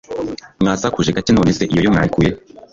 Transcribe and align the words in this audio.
Mwasakuje 0.61 1.09
gake 1.15 1.31
nonese 1.31 1.63
iyo 1.71 1.79
yo 1.85 1.91
mwayikuyehe 1.93 2.35